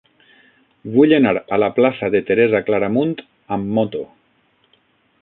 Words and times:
Vull 0.95 1.13
anar 1.17 1.33
a 1.57 1.59
la 1.65 1.69
plaça 1.77 2.11
de 2.17 2.23
Teresa 2.31 2.65
Claramunt 2.71 3.17
amb 3.59 3.71
moto. 3.79 4.07